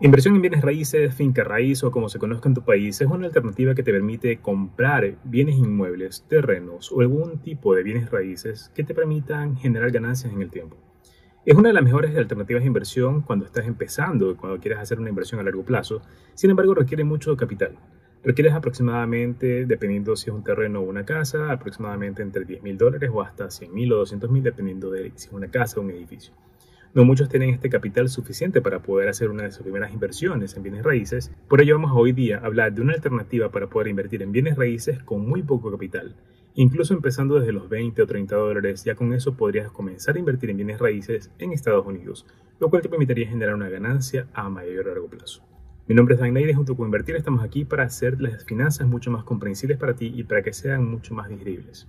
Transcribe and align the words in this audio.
Inversión 0.00 0.34
en 0.34 0.42
bienes 0.42 0.62
raíces, 0.62 1.14
finca 1.14 1.44
raíz 1.44 1.84
o 1.84 1.92
como 1.92 2.08
se 2.08 2.18
conozca 2.18 2.48
en 2.48 2.54
tu 2.54 2.64
país 2.64 3.00
es 3.00 3.06
una 3.06 3.26
alternativa 3.26 3.76
que 3.76 3.84
te 3.84 3.92
permite 3.92 4.38
comprar 4.38 5.14
bienes 5.22 5.54
inmuebles, 5.54 6.26
terrenos 6.28 6.90
o 6.90 7.00
algún 7.00 7.38
tipo 7.38 7.76
de 7.76 7.84
bienes 7.84 8.10
raíces 8.10 8.72
que 8.74 8.82
te 8.82 8.92
permitan 8.92 9.56
generar 9.56 9.92
ganancias 9.92 10.32
en 10.32 10.42
el 10.42 10.50
tiempo. 10.50 10.76
Es 11.46 11.54
una 11.54 11.68
de 11.68 11.74
las 11.74 11.84
mejores 11.84 12.16
alternativas 12.16 12.64
de 12.64 12.66
inversión 12.66 13.22
cuando 13.22 13.44
estás 13.44 13.66
empezando 13.66 14.32
y 14.32 14.34
cuando 14.34 14.58
quieres 14.58 14.80
hacer 14.80 14.98
una 14.98 15.10
inversión 15.10 15.40
a 15.40 15.44
largo 15.44 15.64
plazo. 15.64 16.02
Sin 16.34 16.50
embargo, 16.50 16.74
requiere 16.74 17.04
mucho 17.04 17.36
capital. 17.36 17.76
Requieres 18.24 18.54
aproximadamente, 18.54 19.64
dependiendo 19.64 20.16
si 20.16 20.28
es 20.28 20.34
un 20.34 20.42
terreno 20.42 20.80
o 20.80 20.82
una 20.82 21.04
casa, 21.04 21.52
aproximadamente 21.52 22.20
entre 22.20 22.44
10 22.44 22.62
mil 22.64 22.76
dólares 22.76 23.10
o 23.14 23.22
hasta 23.22 23.48
100 23.48 23.72
mil 23.72 23.92
o 23.92 23.98
200 23.98 24.28
mil, 24.28 24.42
dependiendo 24.42 24.90
de 24.90 25.12
si 25.14 25.28
es 25.28 25.32
una 25.32 25.48
casa 25.48 25.78
o 25.78 25.84
un 25.84 25.90
edificio. 25.92 26.34
No 26.94 27.04
muchos 27.04 27.28
tienen 27.28 27.50
este 27.50 27.70
capital 27.70 28.08
suficiente 28.08 28.62
para 28.62 28.80
poder 28.80 29.08
hacer 29.08 29.28
una 29.28 29.42
de 29.42 29.50
sus 29.50 29.64
primeras 29.64 29.92
inversiones 29.92 30.56
en 30.56 30.62
bienes 30.62 30.84
raíces, 30.84 31.32
por 31.48 31.60
ello 31.60 31.74
vamos 31.74 31.90
hoy 31.92 32.12
día 32.12 32.38
a 32.38 32.46
hablar 32.46 32.72
de 32.72 32.82
una 32.82 32.92
alternativa 32.92 33.50
para 33.50 33.66
poder 33.66 33.88
invertir 33.88 34.22
en 34.22 34.30
bienes 34.30 34.56
raíces 34.56 35.02
con 35.02 35.26
muy 35.28 35.42
poco 35.42 35.72
capital. 35.72 36.14
Incluso 36.54 36.94
empezando 36.94 37.40
desde 37.40 37.50
los 37.50 37.68
20 37.68 38.00
o 38.00 38.06
30 38.06 38.36
dólares, 38.36 38.84
ya 38.84 38.94
con 38.94 39.12
eso 39.12 39.36
podrías 39.36 39.72
comenzar 39.72 40.14
a 40.14 40.20
invertir 40.20 40.50
en 40.50 40.56
bienes 40.58 40.78
raíces 40.78 41.32
en 41.40 41.50
Estados 41.50 41.84
Unidos, 41.84 42.26
lo 42.60 42.70
cual 42.70 42.82
te 42.82 42.88
permitiría 42.88 43.26
generar 43.26 43.56
una 43.56 43.68
ganancia 43.68 44.28
a 44.32 44.48
mayor 44.48 44.86
largo 44.86 45.08
plazo. 45.08 45.42
Mi 45.88 45.96
nombre 45.96 46.14
es 46.14 46.20
Dan 46.20 46.36
y 46.36 46.54
junto 46.54 46.76
con 46.76 46.86
Invertir 46.86 47.16
estamos 47.16 47.42
aquí 47.42 47.64
para 47.64 47.82
hacer 47.82 48.20
las 48.20 48.44
finanzas 48.44 48.86
mucho 48.86 49.10
más 49.10 49.24
comprensibles 49.24 49.78
para 49.78 49.96
ti 49.96 50.12
y 50.14 50.22
para 50.22 50.42
que 50.42 50.52
sean 50.52 50.88
mucho 50.88 51.12
más 51.12 51.28
digeribles. 51.28 51.88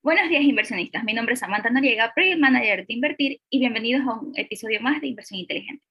Buenos 0.00 0.28
días 0.28 0.44
inversionistas, 0.44 1.02
mi 1.02 1.12
nombre 1.12 1.34
es 1.34 1.40
Samantha 1.40 1.70
Noriega, 1.70 2.12
Project 2.14 2.38
Manager 2.38 2.86
de 2.86 2.94
Invertir 2.94 3.40
y 3.50 3.58
bienvenidos 3.58 4.06
a 4.06 4.14
un 4.14 4.32
episodio 4.36 4.80
más 4.80 5.00
de 5.00 5.08
Inversión 5.08 5.40
Inteligente. 5.40 5.82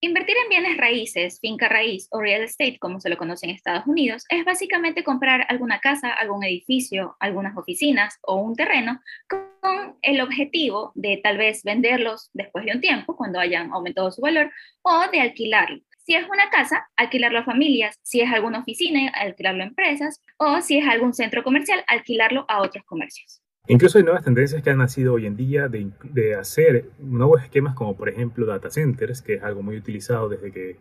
Invertir 0.00 0.36
en 0.44 0.48
bienes 0.48 0.76
raíces, 0.76 1.40
finca 1.40 1.68
raíz 1.68 2.06
o 2.12 2.20
real 2.20 2.42
estate, 2.42 2.78
como 2.78 3.00
se 3.00 3.08
lo 3.08 3.16
conoce 3.16 3.46
en 3.46 3.52
Estados 3.56 3.84
Unidos, 3.88 4.24
es 4.28 4.44
básicamente 4.44 5.02
comprar 5.02 5.44
alguna 5.48 5.80
casa, 5.80 6.12
algún 6.12 6.44
edificio, 6.44 7.16
algunas 7.18 7.56
oficinas 7.56 8.16
o 8.22 8.36
un 8.36 8.54
terreno 8.54 9.00
con 9.28 9.98
el 10.02 10.20
objetivo 10.20 10.92
de 10.94 11.16
tal 11.16 11.36
vez 11.36 11.64
venderlos 11.64 12.30
después 12.32 12.64
de 12.64 12.74
un 12.74 12.80
tiempo, 12.80 13.16
cuando 13.16 13.40
hayan 13.40 13.72
aumentado 13.72 14.12
su 14.12 14.20
valor, 14.20 14.52
o 14.82 15.10
de 15.10 15.20
alquilarlo. 15.20 15.80
Si 16.06 16.14
es 16.14 16.28
una 16.28 16.48
casa, 16.48 16.88
alquilarlo 16.94 17.40
a 17.40 17.44
familias, 17.44 17.98
si 18.02 18.20
es 18.20 18.32
alguna 18.32 18.60
oficina, 18.60 19.10
alquilarlo 19.12 19.64
a 19.64 19.66
empresas, 19.66 20.22
o 20.36 20.60
si 20.60 20.78
es 20.78 20.86
algún 20.86 21.12
centro 21.12 21.42
comercial, 21.42 21.82
alquilarlo 21.88 22.44
a 22.48 22.62
otros 22.62 22.84
comercios. 22.84 23.42
Incluso 23.70 23.98
hay 23.98 24.04
nuevas 24.04 24.24
tendencias 24.24 24.62
que 24.62 24.70
han 24.70 24.78
nacido 24.78 25.12
hoy 25.12 25.26
en 25.26 25.36
día 25.36 25.68
de, 25.68 26.34
hacer 26.34 26.88
nuevos 26.98 27.42
esquemas 27.42 27.74
como 27.74 27.94
por 27.98 28.08
ejemplo 28.08 28.46
data 28.46 28.70
centers, 28.70 29.20
que 29.20 29.34
es 29.34 29.42
algo 29.42 29.62
muy 29.62 29.76
utilizado 29.76 30.30
desde 30.30 30.50
que 30.50 30.78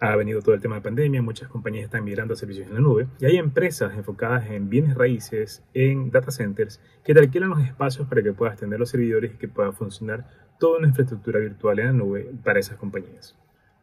ha 0.00 0.16
venido 0.16 0.40
todo 0.40 0.54
el 0.54 0.62
tema 0.62 0.76
de 0.76 0.80
pandemia. 0.80 1.20
Muchas 1.20 1.48
compañías 1.48 1.84
están 1.84 2.04
migrando 2.04 2.32
a 2.32 2.36
servicios 2.38 2.68
en 2.68 2.74
la 2.74 2.80
nube 2.80 3.06
y 3.20 3.26
hay 3.26 3.36
empresas 3.36 3.94
enfocadas 3.94 4.50
en 4.50 4.70
bienes 4.70 4.94
raíces, 4.94 5.62
en 5.74 6.10
data 6.10 6.30
centers, 6.30 6.80
que 7.04 7.12
te 7.12 7.20
alquilan 7.20 7.50
los 7.50 7.60
espacios 7.60 8.08
para 8.08 8.22
que 8.22 8.32
puedas 8.32 8.56
tener 8.56 8.80
los 8.80 8.88
servidores 8.88 9.34
y 9.34 9.36
que 9.36 9.48
pueda 9.48 9.70
funcionar 9.72 10.26
toda 10.58 10.78
una 10.78 10.88
infraestructura 10.88 11.38
virtual 11.38 11.80
en 11.80 11.86
la 11.86 11.92
nube 11.92 12.30
para 12.42 12.60
esas 12.60 12.78
compañías. 12.78 13.36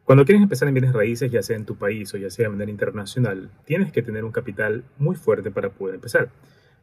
Cuando 0.05 0.25
quieres 0.25 0.41
empezar 0.41 0.67
en 0.67 0.73
bienes 0.73 0.93
raíces, 0.93 1.29
ya 1.29 1.43
sea 1.43 1.55
en 1.55 1.65
tu 1.65 1.75
país 1.75 2.11
o 2.15 2.17
ya 2.17 2.31
sea 2.31 2.45
de 2.45 2.49
manera 2.49 2.71
internacional, 2.71 3.51
tienes 3.65 3.91
que 3.91 4.01
tener 4.01 4.23
un 4.23 4.31
capital 4.31 4.83
muy 4.97 5.15
fuerte 5.15 5.51
para 5.51 5.69
poder 5.69 5.93
empezar. 5.93 6.29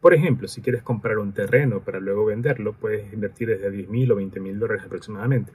Por 0.01 0.15
ejemplo, 0.15 0.47
si 0.49 0.61
quieres 0.61 0.83
comprar 0.83 1.19
un 1.19 1.33
terreno 1.33 1.81
para 1.81 2.01
luego 2.01 2.27
venderlo, 2.27 2.75
puedes 2.75 3.13
invertir 3.13 3.49
desde 3.49 3.71
10 3.71 3.89
mil 3.89 4.13
o 4.13 4.17
20 4.17 4.41
mil 4.41 4.59
dólares 4.59 4.85
aproximadamente. 4.85 5.53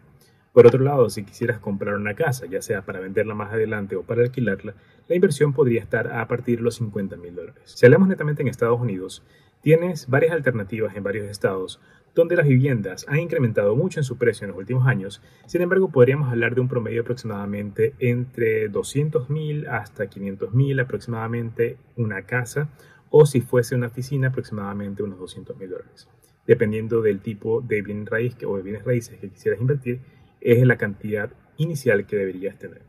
Por 0.54 0.68
otro 0.68 0.84
lado, 0.84 1.10
si 1.10 1.24
quisieras 1.24 1.60
comprar 1.60 1.96
una 1.96 2.14
casa, 2.14 2.46
ya 2.46 2.62
sea 2.62 2.82
para 2.82 3.00
venderla 3.00 3.34
más 3.34 3.54
adelante 3.54 3.96
o 3.96 4.04
para 4.04 4.24
alquilarla, 4.24 4.74
la 5.08 5.16
inversión 5.16 5.54
podría 5.54 5.82
estar 5.82 6.12
a 6.12 6.28
partir 6.28 6.58
de 6.58 6.64
los 6.64 6.76
50 6.76 7.16
mil 7.16 7.36
dólares. 7.36 7.64
Si 7.66 7.86
hablamos 7.86 8.10
netamente 8.10 8.42
en 8.42 8.50
Estados 8.50 8.80
Unidos, 8.80 9.24
tienes 9.62 10.08
varias 10.08 10.34
alternativas 10.34 10.96
en 10.96 11.04
varios 11.04 11.30
estados 11.30 11.80
donde 12.14 12.36
las 12.36 12.48
viviendas 12.48 13.06
han 13.08 13.20
incrementado 13.20 13.76
mucho 13.78 14.02
en 14.02 14.04
su 14.04 14.18
precio 14.18 14.44
en 14.44 14.50
los 14.50 14.58
últimos 14.58 14.86
años. 14.86 15.22
Sin 15.46 15.62
embargo, 15.62 15.90
podríamos 15.90 16.30
hablar 16.30 16.56
de 16.56 16.62
un 16.62 16.68
promedio 16.68 17.02
aproximadamente 17.02 17.94
entre 18.00 18.68
200 18.68 19.30
mil 19.30 19.68
hasta 19.68 20.08
500 20.08 20.54
mil 20.54 20.80
aproximadamente 20.82 21.78
una 21.96 22.24
casa 22.24 22.68
o 23.12 23.26
si 23.26 23.42
fuese 23.42 23.76
una 23.76 23.88
oficina 23.88 24.30
aproximadamente 24.30 25.04
unos 25.04 25.20
200 25.20 25.56
mil 25.58 25.70
dólares. 25.70 26.08
Dependiendo 26.48 27.02
del 27.02 27.20
tipo 27.20 27.62
de 27.62 27.84
bien 27.84 28.06
raíz 28.08 28.36
o 28.48 28.58
de 28.58 28.64
bienes 28.64 28.84
raíces 28.84 29.20
que 29.20 29.30
quisieras 29.30 29.62
invertir, 29.62 30.00
es 30.40 30.66
la 30.66 30.78
cantidad 30.78 31.32
inicial 31.58 32.08
que 32.08 32.16
deberías 32.16 32.58
tener. 32.58 32.82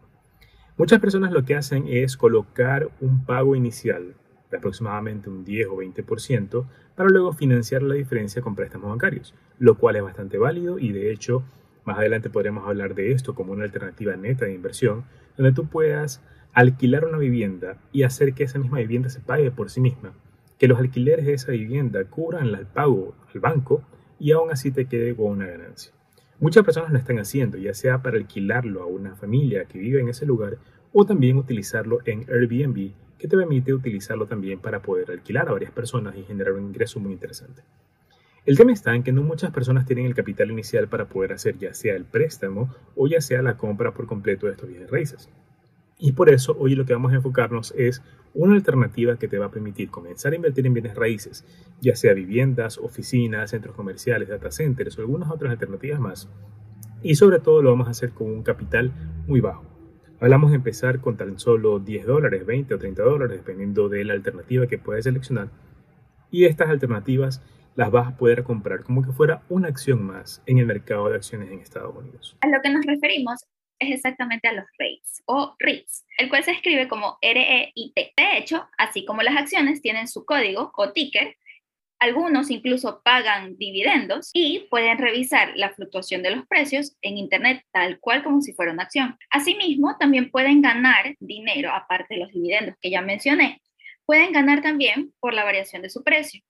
Muchas 0.78 1.00
personas 1.00 1.32
lo 1.32 1.44
que 1.44 1.54
hacen 1.54 1.84
es 1.86 2.16
colocar 2.16 2.90
un 3.00 3.26
pago 3.26 3.54
inicial 3.54 4.14
de 4.50 4.56
aproximadamente 4.56 5.28
un 5.28 5.44
10 5.44 5.68
o 5.68 5.76
20% 5.76 6.66
para 6.94 7.10
luego 7.10 7.32
financiar 7.32 7.82
la 7.82 7.94
diferencia 7.94 8.40
con 8.40 8.54
préstamos 8.54 8.88
bancarios, 8.90 9.34
lo 9.58 9.76
cual 9.76 9.96
es 9.96 10.02
bastante 10.02 10.38
válido 10.38 10.78
y 10.78 10.92
de 10.92 11.12
hecho 11.12 11.42
más 11.84 11.98
adelante 11.98 12.30
podremos 12.30 12.66
hablar 12.66 12.94
de 12.94 13.12
esto 13.12 13.34
como 13.34 13.52
una 13.52 13.64
alternativa 13.64 14.16
neta 14.16 14.44
de 14.44 14.54
inversión, 14.54 15.04
donde 15.36 15.52
tú 15.52 15.66
puedas 15.66 16.22
alquilar 16.52 17.04
una 17.04 17.18
vivienda 17.18 17.78
y 17.92 18.02
hacer 18.02 18.34
que 18.34 18.44
esa 18.44 18.58
misma 18.58 18.78
vivienda 18.78 19.08
se 19.08 19.20
pague 19.20 19.50
por 19.50 19.70
sí 19.70 19.80
misma, 19.80 20.12
que 20.58 20.68
los 20.68 20.78
alquileres 20.78 21.26
de 21.26 21.34
esa 21.34 21.52
vivienda 21.52 22.04
cubran 22.04 22.46
el 22.46 22.66
pago 22.66 23.14
al 23.32 23.40
banco 23.40 23.82
y 24.18 24.32
aún 24.32 24.50
así 24.50 24.70
te 24.70 24.86
quede 24.86 25.16
con 25.16 25.32
una 25.32 25.46
ganancia. 25.46 25.92
Muchas 26.38 26.64
personas 26.64 26.92
lo 26.92 26.98
están 26.98 27.18
haciendo, 27.18 27.56
ya 27.56 27.72
sea 27.74 28.02
para 28.02 28.16
alquilarlo 28.16 28.82
a 28.82 28.86
una 28.86 29.14
familia 29.14 29.64
que 29.64 29.78
vive 29.78 30.00
en 30.00 30.08
ese 30.08 30.26
lugar 30.26 30.58
o 30.92 31.06
también 31.06 31.36
utilizarlo 31.36 32.00
en 32.04 32.26
Airbnb, 32.28 32.92
que 33.18 33.28
te 33.28 33.36
permite 33.36 33.72
utilizarlo 33.72 34.26
también 34.26 34.58
para 34.58 34.82
poder 34.82 35.10
alquilar 35.10 35.48
a 35.48 35.52
varias 35.52 35.70
personas 35.70 36.16
y 36.16 36.24
generar 36.24 36.54
un 36.54 36.64
ingreso 36.64 37.00
muy 37.00 37.12
interesante. 37.12 37.62
El 38.44 38.56
tema 38.56 38.72
está 38.72 38.92
en 38.96 39.04
que 39.04 39.12
no 39.12 39.22
muchas 39.22 39.52
personas 39.52 39.86
tienen 39.86 40.06
el 40.06 40.16
capital 40.16 40.50
inicial 40.50 40.88
para 40.88 41.04
poder 41.08 41.32
hacer 41.32 41.58
ya 41.58 41.72
sea 41.74 41.94
el 41.94 42.04
préstamo 42.04 42.74
o 42.96 43.06
ya 43.06 43.20
sea 43.20 43.40
la 43.40 43.56
compra 43.56 43.94
por 43.94 44.06
completo 44.06 44.46
de 44.46 44.52
estos 44.52 44.68
bienes 44.68 44.90
raíces. 44.90 45.28
Y 45.96 46.12
por 46.12 46.28
eso 46.28 46.56
hoy 46.58 46.74
lo 46.74 46.84
que 46.84 46.92
vamos 46.92 47.12
a 47.12 47.16
enfocarnos 47.16 47.72
es 47.78 48.02
una 48.34 48.56
alternativa 48.56 49.16
que 49.16 49.28
te 49.28 49.38
va 49.38 49.46
a 49.46 49.50
permitir 49.52 49.90
comenzar 49.90 50.32
a 50.32 50.36
invertir 50.36 50.66
en 50.66 50.74
bienes 50.74 50.96
raíces, 50.96 51.44
ya 51.80 51.94
sea 51.94 52.14
viviendas, 52.14 52.78
oficinas, 52.78 53.50
centros 53.50 53.76
comerciales, 53.76 54.28
data 54.28 54.50
centers 54.50 54.98
o 54.98 55.02
algunas 55.02 55.30
otras 55.30 55.52
alternativas 55.52 56.00
más. 56.00 56.28
Y 57.00 57.14
sobre 57.14 57.38
todo 57.38 57.62
lo 57.62 57.70
vamos 57.70 57.86
a 57.86 57.92
hacer 57.92 58.10
con 58.10 58.28
un 58.28 58.42
capital 58.42 58.90
muy 59.28 59.40
bajo. 59.40 59.64
Hablamos 60.18 60.50
de 60.50 60.56
empezar 60.56 61.00
con 61.00 61.16
tan 61.16 61.38
solo 61.38 61.78
10 61.78 62.06
dólares, 62.06 62.44
20 62.44 62.74
o 62.74 62.78
30 62.78 63.02
dólares, 63.04 63.36
dependiendo 63.38 63.88
de 63.88 64.04
la 64.04 64.14
alternativa 64.14 64.66
que 64.66 64.78
puedes 64.78 65.04
seleccionar. 65.04 65.50
Y 66.32 66.46
estas 66.46 66.70
alternativas 66.70 67.40
las 67.74 67.90
vas 67.90 68.08
a 68.08 68.16
poder 68.16 68.44
comprar 68.44 68.82
como 68.84 69.02
que 69.02 69.12
fuera 69.12 69.42
una 69.48 69.68
acción 69.68 70.02
más 70.02 70.42
en 70.46 70.58
el 70.58 70.66
mercado 70.66 71.08
de 71.08 71.16
acciones 71.16 71.50
en 71.50 71.60
Estados 71.60 71.94
Unidos. 71.94 72.36
A 72.40 72.48
lo 72.48 72.60
que 72.62 72.70
nos 72.70 72.84
referimos 72.84 73.44
es 73.78 73.94
exactamente 73.94 74.48
a 74.48 74.52
los 74.52 74.64
REITs 74.78 75.22
o 75.26 75.56
REITs, 75.58 76.04
el 76.18 76.28
cual 76.28 76.44
se 76.44 76.52
escribe 76.52 76.88
como 76.88 77.18
R-E-I-T. 77.20 78.12
De 78.16 78.38
hecho, 78.38 78.68
así 78.78 79.04
como 79.04 79.22
las 79.22 79.36
acciones 79.36 79.82
tienen 79.82 80.08
su 80.08 80.24
código 80.24 80.72
o 80.76 80.92
ticker, 80.92 81.36
algunos 81.98 82.50
incluso 82.50 83.00
pagan 83.04 83.56
dividendos 83.58 84.30
y 84.32 84.66
pueden 84.70 84.98
revisar 84.98 85.52
la 85.54 85.70
fluctuación 85.70 86.22
de 86.22 86.34
los 86.34 86.46
precios 86.48 86.96
en 87.00 87.16
Internet 87.16 87.64
tal 87.70 88.00
cual 88.00 88.24
como 88.24 88.40
si 88.40 88.52
fuera 88.52 88.72
una 88.72 88.82
acción. 88.82 89.16
Asimismo, 89.30 89.96
también 89.98 90.30
pueden 90.30 90.62
ganar 90.62 91.14
dinero, 91.20 91.70
aparte 91.72 92.14
de 92.14 92.20
los 92.20 92.32
dividendos 92.32 92.74
que 92.80 92.90
ya 92.90 93.02
mencioné, 93.02 93.62
pueden 94.04 94.32
ganar 94.32 94.62
también 94.62 95.12
por 95.20 95.32
la 95.32 95.44
variación 95.44 95.82
de 95.82 95.90
su 95.90 96.02
precio. 96.02 96.40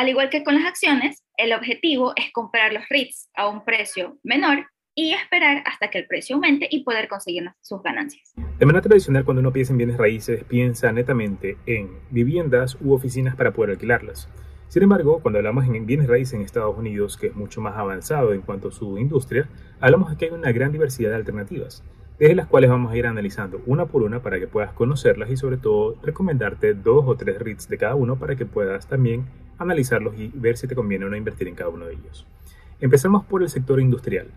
Al 0.00 0.08
igual 0.08 0.30
que 0.30 0.42
con 0.42 0.54
las 0.54 0.64
acciones, 0.64 1.22
el 1.36 1.52
objetivo 1.52 2.14
es 2.16 2.32
comprar 2.32 2.72
los 2.72 2.88
REITs 2.88 3.28
a 3.36 3.48
un 3.48 3.66
precio 3.66 4.16
menor 4.22 4.64
y 4.94 5.12
esperar 5.12 5.62
hasta 5.66 5.90
que 5.90 5.98
el 5.98 6.06
precio 6.06 6.36
aumente 6.36 6.66
y 6.70 6.84
poder 6.84 7.06
conseguir 7.06 7.50
sus 7.60 7.82
ganancias. 7.82 8.32
De 8.58 8.64
manera 8.64 8.80
tradicional, 8.80 9.26
cuando 9.26 9.42
uno 9.42 9.52
piensa 9.52 9.74
en 9.74 9.76
bienes 9.76 9.98
raíces, 9.98 10.42
piensa 10.44 10.90
netamente 10.90 11.58
en 11.66 11.98
viviendas 12.08 12.78
u 12.80 12.94
oficinas 12.94 13.36
para 13.36 13.52
poder 13.52 13.72
alquilarlas. 13.72 14.30
Sin 14.68 14.84
embargo, 14.84 15.20
cuando 15.20 15.38
hablamos 15.38 15.66
en 15.66 15.84
bienes 15.84 16.08
raíces 16.08 16.32
en 16.32 16.40
Estados 16.40 16.78
Unidos, 16.78 17.18
que 17.18 17.26
es 17.26 17.36
mucho 17.36 17.60
más 17.60 17.76
avanzado 17.76 18.32
en 18.32 18.40
cuanto 18.40 18.68
a 18.68 18.72
su 18.72 18.96
industria, 18.96 19.50
hablamos 19.80 20.08
de 20.08 20.16
que 20.16 20.24
hay 20.24 20.30
una 20.30 20.50
gran 20.50 20.72
diversidad 20.72 21.10
de 21.10 21.16
alternativas, 21.16 21.84
desde 22.18 22.36
las 22.36 22.46
cuales 22.46 22.70
vamos 22.70 22.90
a 22.90 22.96
ir 22.96 23.06
analizando 23.06 23.60
una 23.66 23.84
por 23.84 24.02
una 24.02 24.22
para 24.22 24.38
que 24.38 24.46
puedas 24.46 24.72
conocerlas 24.72 25.28
y 25.28 25.36
sobre 25.36 25.58
todo 25.58 25.98
recomendarte 26.02 26.72
dos 26.72 27.04
o 27.06 27.16
tres 27.18 27.38
REITs 27.38 27.68
de 27.68 27.76
cada 27.76 27.96
uno 27.96 28.18
para 28.18 28.34
que 28.34 28.46
puedas 28.46 28.88
también 28.88 29.26
analizarlos 29.60 30.18
y 30.18 30.32
ver 30.34 30.56
si 30.56 30.66
te 30.66 30.74
conviene 30.74 31.04
o 31.04 31.08
no 31.08 31.16
invertir 31.16 31.46
en 31.48 31.54
cada 31.54 31.70
uno 31.70 31.86
de 31.86 31.92
ellos. 31.92 32.26
Empezamos 32.80 33.24
por 33.24 33.42
el 33.42 33.48
sector 33.48 33.80
industrial. 33.80 34.28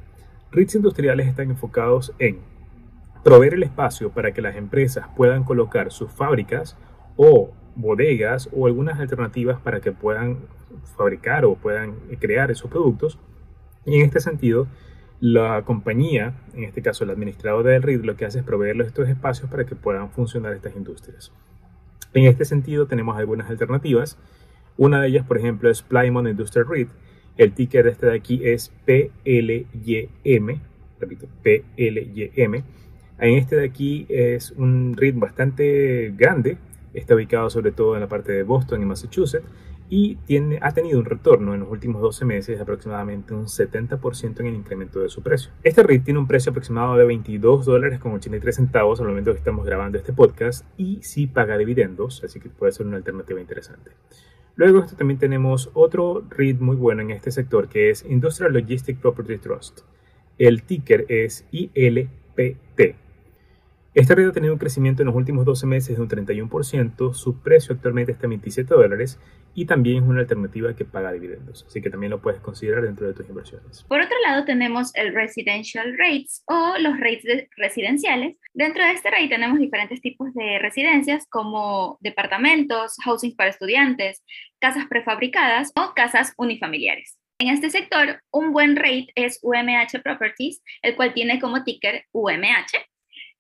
REITs 0.51 0.75
industriales 0.75 1.27
están 1.27 1.49
enfocados 1.49 2.13
en 2.19 2.39
proveer 3.23 3.55
el 3.55 3.63
espacio 3.63 4.11
para 4.11 4.33
que 4.33 4.41
las 4.41 4.55
empresas 4.55 5.07
puedan 5.15 5.43
colocar 5.43 5.91
sus 5.91 6.11
fábricas 6.11 6.77
o 7.15 7.51
bodegas 7.75 8.49
o 8.51 8.67
algunas 8.67 8.99
alternativas 8.99 9.59
para 9.59 9.79
que 9.79 9.91
puedan 9.91 10.39
fabricar 10.95 11.45
o 11.45 11.55
puedan 11.55 11.95
crear 12.19 12.51
esos 12.51 12.69
productos. 12.69 13.17
Y 13.85 13.95
en 13.95 14.05
este 14.05 14.19
sentido, 14.19 14.67
la 15.19 15.63
compañía, 15.63 16.33
en 16.53 16.65
este 16.65 16.81
caso 16.81 17.05
el 17.05 17.09
administrador 17.09 17.63
del 17.63 17.81
REIT, 17.81 18.03
lo 18.03 18.17
que 18.17 18.25
hace 18.25 18.39
es 18.39 18.45
proveerles 18.45 18.87
estos 18.87 19.07
espacios 19.07 19.49
para 19.49 19.65
que 19.65 19.75
puedan 19.75 20.09
funcionar 20.11 20.53
estas 20.53 20.75
industrias. 20.75 21.31
En 22.13 22.25
este 22.25 22.45
sentido, 22.45 22.87
tenemos 22.87 23.17
algunas 23.17 23.49
alternativas. 23.49 24.17
Una 24.77 25.01
de 25.01 25.07
ellas, 25.07 25.25
por 25.25 25.37
ejemplo, 25.37 25.69
es 25.69 25.81
Plymouth 25.81 26.27
Industrial 26.27 26.67
REIT. 26.67 26.89
El 27.37 27.53
ticker 27.53 27.85
de 27.85 27.91
este 27.91 28.05
de 28.07 28.15
aquí 28.15 28.41
es 28.43 28.71
PLYM. 28.85 30.61
Repito, 30.99 31.27
PLYM. 31.43 32.63
En 33.19 33.33
este 33.35 33.55
de 33.55 33.65
aquí 33.65 34.05
es 34.09 34.51
un 34.51 34.95
REIT 34.97 35.17
bastante 35.17 36.13
grande. 36.17 36.57
Está 36.93 37.15
ubicado 37.15 37.49
sobre 37.49 37.71
todo 37.71 37.95
en 37.95 38.01
la 38.01 38.07
parte 38.07 38.31
de 38.31 38.43
Boston 38.43 38.81
y 38.81 38.85
Massachusetts 38.85 39.45
y 39.89 40.15
tiene, 40.25 40.57
ha 40.61 40.71
tenido 40.71 40.97
un 40.97 41.05
retorno 41.05 41.53
en 41.53 41.59
los 41.59 41.69
últimos 41.69 42.01
12 42.01 42.25
meses 42.25 42.57
de 42.57 42.63
aproximadamente 42.63 43.33
un 43.33 43.45
70% 43.45 44.39
en 44.39 44.47
el 44.47 44.55
incremento 44.55 44.99
de 44.99 45.09
su 45.09 45.21
precio. 45.21 45.51
Este 45.63 45.83
REIT 45.83 46.05
tiene 46.05 46.19
un 46.19 46.27
precio 46.27 46.49
aproximado 46.49 46.95
de 46.95 47.05
22 47.05 47.65
dólares 47.65 47.99
con 47.99 48.13
83 48.13 48.55
centavos 48.55 48.99
al 48.99 49.07
momento 49.07 49.31
que 49.31 49.37
estamos 49.37 49.65
grabando 49.65 49.97
este 49.97 50.13
podcast 50.13 50.65
y 50.77 50.99
sí 51.03 51.27
paga 51.27 51.57
dividendos, 51.57 52.23
así 52.23 52.39
que 52.39 52.49
puede 52.49 52.71
ser 52.71 52.87
una 52.87 52.97
alternativa 52.97 53.39
interesante. 53.39 53.91
Luego 54.55 54.79
esto 54.79 54.95
también 54.95 55.19
tenemos 55.19 55.71
otro 55.73 56.23
REIT 56.29 56.59
muy 56.59 56.75
bueno 56.75 57.01
en 57.01 57.11
este 57.11 57.31
sector 57.31 57.69
que 57.69 57.89
es 57.89 58.05
Industrial 58.05 58.53
Logistic 58.53 58.99
Property 58.99 59.37
Trust. 59.37 59.81
El 60.37 60.63
ticker 60.63 61.05
es 61.09 61.45
ILPT. 61.51 63.02
Este 63.95 64.15
REIT 64.15 64.29
ha 64.29 64.33
tenido 64.33 64.53
un 64.53 64.59
crecimiento 64.59 65.03
en 65.03 65.05
los 65.05 65.15
últimos 65.15 65.45
12 65.45 65.67
meses 65.67 65.95
de 65.95 66.01
un 66.01 66.09
31%, 66.09 67.13
su 67.13 67.39
precio 67.43 67.75
actualmente 67.75 68.13
está 68.13 68.25
en 68.25 68.31
27 68.31 68.73
dólares 68.73 69.19
y 69.53 69.65
también 69.65 69.97
es 70.01 70.09
una 70.09 70.21
alternativa 70.21 70.75
que 70.75 70.83
paga 70.83 71.11
dividendos, 71.11 71.63
así 71.67 71.79
que 71.79 71.91
también 71.91 72.09
lo 72.09 72.19
puedes 72.19 72.39
considerar 72.39 72.81
dentro 72.85 73.05
de 73.05 73.13
tus 73.13 73.29
inversiones. 73.29 73.83
Por 73.83 74.01
otro 74.01 74.17
lado 74.25 74.45
tenemos 74.45 74.95
el 74.95 75.13
residential 75.13 75.95
rates 75.95 76.41
o 76.47 76.73
los 76.79 76.99
rates 76.99 77.47
residenciales. 77.55 78.35
Dentro 78.55 78.83
de 78.83 78.93
este 78.93 79.11
rate 79.11 79.27
tenemos 79.27 79.59
diferentes 79.59 80.01
tipos 80.01 80.33
de 80.33 80.57
residencias 80.57 81.27
como 81.29 81.99
departamentos, 82.01 82.95
housing 83.03 83.35
para 83.35 83.51
estudiantes, 83.51 84.23
casas 84.57 84.87
prefabricadas 84.87 85.71
o 85.75 85.93
casas 85.93 86.33
unifamiliares. 86.37 87.19
En 87.37 87.49
este 87.49 87.69
sector, 87.69 88.23
un 88.31 88.53
buen 88.53 88.75
rate 88.75 89.09
es 89.13 89.37
UMH 89.43 90.01
Properties, 90.03 90.63
el 90.81 90.95
cual 90.95 91.13
tiene 91.13 91.39
como 91.39 91.63
ticker 91.63 92.05
UMH 92.11 92.92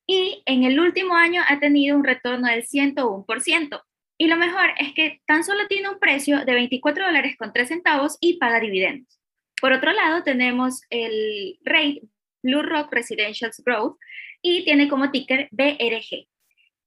y 0.07 0.43
en 0.45 0.63
el 0.63 0.79
último 0.79 1.15
año 1.15 1.41
ha 1.47 1.59
tenido 1.59 1.95
un 1.95 2.03
retorno 2.03 2.47
del 2.47 2.65
101%. 2.65 3.81
Y 4.17 4.27
lo 4.27 4.37
mejor 4.37 4.71
es 4.77 4.93
que 4.93 5.21
tan 5.25 5.43
solo 5.43 5.67
tiene 5.67 5.89
un 5.89 5.99
precio 5.99 6.45
de 6.45 6.53
24 6.53 7.05
dólares 7.05 7.35
con 7.37 7.51
3 7.51 7.67
centavos 7.67 8.17
y 8.19 8.37
paga 8.37 8.59
dividendos. 8.59 9.19
Por 9.59 9.71
otro 9.71 9.91
lado, 9.91 10.23
tenemos 10.23 10.81
el 10.89 11.57
rate 11.63 12.01
Blue 12.43 12.61
Rock 12.61 12.93
Residential 12.93 13.51
Growth 13.65 13.97
y 14.41 14.63
tiene 14.65 14.89
como 14.89 15.09
ticker 15.09 15.47
BRG. 15.51 16.27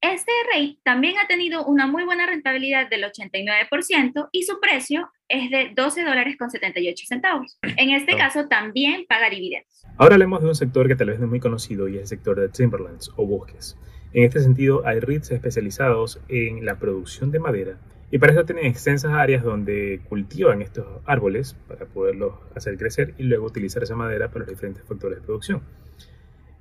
Este 0.00 0.30
rate 0.52 0.78
también 0.84 1.14
ha 1.18 1.26
tenido 1.26 1.64
una 1.64 1.86
muy 1.86 2.04
buena 2.04 2.26
rentabilidad 2.26 2.88
del 2.88 3.04
89% 3.04 4.28
y 4.30 4.42
su 4.42 4.60
precio 4.60 5.10
es 5.28 5.50
de 5.50 5.72
12 5.74 6.04
dólares 6.04 6.36
con 6.38 6.50
78 6.50 7.06
centavos. 7.06 7.58
En 7.62 7.90
este 7.90 8.16
caso 8.16 8.46
también 8.46 9.06
paga 9.08 9.30
dividendos. 9.30 9.84
Ahora 9.96 10.14
hablemos 10.14 10.42
de 10.42 10.48
un 10.48 10.54
sector 10.54 10.86
que 10.86 10.96
tal 10.96 11.08
vez 11.08 11.18
no 11.18 11.24
es 11.24 11.30
muy 11.30 11.40
conocido 11.40 11.88
y 11.88 11.96
es 11.96 12.02
el 12.02 12.06
sector 12.08 12.38
de 12.38 12.48
timberlands 12.48 13.10
o 13.16 13.26
bosques. 13.26 13.76
En 14.12 14.24
este 14.24 14.40
sentido 14.40 14.86
hay 14.86 15.00
REITs 15.00 15.30
especializados 15.30 16.20
en 16.28 16.64
la 16.64 16.78
producción 16.78 17.30
de 17.30 17.40
madera 17.40 17.78
y 18.10 18.18
para 18.18 18.32
eso 18.32 18.44
tienen 18.44 18.66
extensas 18.66 19.12
áreas 19.12 19.42
donde 19.42 20.00
cultivan 20.08 20.62
estos 20.62 20.86
árboles 21.06 21.56
para 21.66 21.86
poderlos 21.86 22.34
hacer 22.54 22.76
crecer 22.76 23.14
y 23.18 23.24
luego 23.24 23.46
utilizar 23.46 23.82
esa 23.82 23.96
madera 23.96 24.28
para 24.28 24.40
los 24.40 24.48
diferentes 24.48 24.84
factores 24.84 25.18
de 25.18 25.24
producción. 25.24 25.62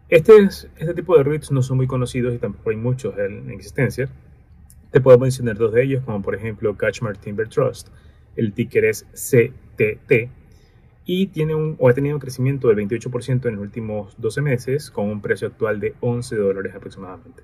Este, 0.08 0.38
este 0.44 0.94
tipo 0.94 1.18
de 1.18 1.24
REITs 1.24 1.52
no 1.52 1.64
son 1.64 1.78
muy 1.78 1.88
conocidos 1.88 2.36
y 2.36 2.38
tampoco 2.38 2.70
hay 2.70 2.76
muchos 2.76 3.18
en, 3.18 3.50
existencia. 3.50 4.08
Te 4.92 5.02
puedo 5.02 5.18
mencionar 5.18 5.58
dos 5.58 5.74
de 5.74 5.84
ellos, 5.84 6.04
como 6.04 6.22
por 6.22 6.36
ejemplo 6.36 6.78
Catchmark 6.78 7.20
Timber 7.20 7.50
Trust. 7.50 7.90
El 8.36 8.54
ticker 8.54 8.86
es 8.86 9.06
CTT 9.14 10.30
y 11.06 11.28
tiene 11.28 11.56
un, 11.56 11.76
o 11.80 11.90
ha 11.90 11.94
tenido 11.94 12.16
un 12.16 12.20
crecimiento 12.20 12.68
del 12.68 12.78
28% 12.78 13.48
en 13.48 13.56
los 13.56 13.62
últimos 13.62 14.16
12 14.20 14.42
meses 14.42 14.92
con 14.92 15.10
un 15.10 15.22
precio 15.22 15.48
actual 15.48 15.80
de 15.80 15.96
11 16.02 16.36
dólares 16.36 16.76
aproximadamente. 16.76 17.44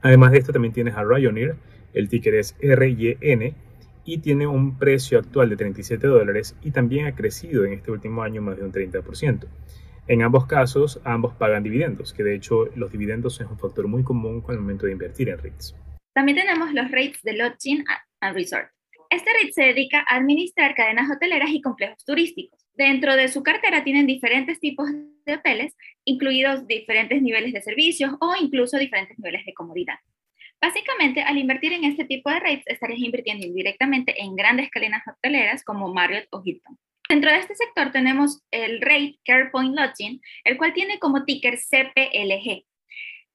Además 0.00 0.32
de 0.32 0.38
esto 0.38 0.52
también 0.52 0.72
tienes 0.72 0.94
a 0.94 1.04
Ryoneer, 1.04 1.56
el 1.92 2.08
ticker 2.08 2.34
es 2.34 2.54
RYN 2.60 3.54
y 4.04 4.18
tiene 4.18 4.46
un 4.46 4.78
precio 4.78 5.18
actual 5.18 5.50
de 5.50 5.56
37 5.56 6.06
dólares 6.06 6.56
y 6.62 6.70
también 6.70 7.06
ha 7.06 7.14
crecido 7.14 7.64
en 7.64 7.72
este 7.72 7.90
último 7.90 8.22
año 8.22 8.40
más 8.42 8.56
de 8.56 8.64
un 8.64 8.72
30%. 8.72 9.46
En 10.08 10.22
ambos 10.22 10.46
casos, 10.46 11.02
ambos 11.04 11.34
pagan 11.34 11.62
dividendos, 11.62 12.14
que 12.14 12.22
de 12.22 12.34
hecho 12.34 12.64
los 12.74 12.90
dividendos 12.90 13.38
es 13.42 13.46
un 13.46 13.58
factor 13.58 13.86
muy 13.88 14.02
común 14.02 14.40
con 14.40 14.54
el 14.54 14.60
momento 14.62 14.86
de 14.86 14.92
invertir 14.92 15.28
en 15.28 15.38
REITs. 15.38 15.76
También 16.14 16.38
tenemos 16.38 16.72
los 16.72 16.90
REITs 16.90 17.22
de 17.22 17.34
Lodging 17.34 17.84
and 18.20 18.34
Resort. 18.34 18.70
Este 19.10 19.30
REIT 19.34 19.52
se 19.52 19.64
dedica 19.64 20.06
a 20.08 20.16
administrar 20.16 20.74
cadenas 20.74 21.10
hoteleras 21.10 21.50
y 21.50 21.60
complejos 21.60 22.02
turísticos. 22.06 22.58
Dentro 22.72 23.16
de 23.16 23.28
su 23.28 23.42
cartera 23.42 23.84
tienen 23.84 24.06
diferentes 24.06 24.58
tipos 24.60 24.88
de 25.26 25.34
hoteles, 25.34 25.76
incluidos 26.06 26.66
diferentes 26.66 27.20
niveles 27.20 27.52
de 27.52 27.60
servicios 27.60 28.12
o 28.18 28.32
incluso 28.40 28.78
diferentes 28.78 29.18
niveles 29.18 29.44
de 29.44 29.52
comodidad. 29.52 29.98
Básicamente, 30.58 31.20
al 31.20 31.36
invertir 31.36 31.74
en 31.74 31.84
este 31.84 32.06
tipo 32.06 32.30
de 32.30 32.40
REITs, 32.40 32.66
estarías 32.66 33.00
invirtiendo 33.00 33.46
indirectamente 33.46 34.14
en 34.22 34.34
grandes 34.36 34.70
cadenas 34.70 35.02
hoteleras 35.06 35.62
como 35.64 35.92
Marriott 35.92 36.28
o 36.30 36.40
Hilton. 36.42 36.78
Dentro 37.10 37.30
de 37.30 37.38
este 37.38 37.54
sector 37.54 37.90
tenemos 37.90 38.42
el 38.50 38.82
rate 38.82 39.18
CarePoint 39.24 39.74
Lodging, 39.74 40.20
el 40.44 40.58
cual 40.58 40.74
tiene 40.74 40.98
como 40.98 41.24
ticker 41.24 41.56
CPLG. 41.56 42.66